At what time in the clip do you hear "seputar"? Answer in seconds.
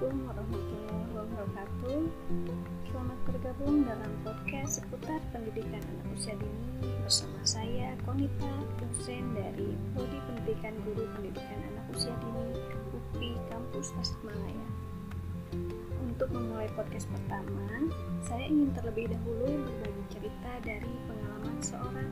4.80-5.20